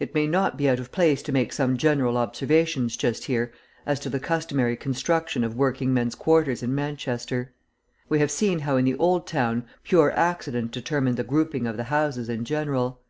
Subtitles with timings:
[0.00, 3.52] It may not be out of place to make some general observations just here
[3.84, 7.52] as to the customary construction of working men's quarters in Manchester.
[8.08, 11.84] We have seen how in the Old Town pure accident determined the grouping of the
[11.84, 13.02] houses in general.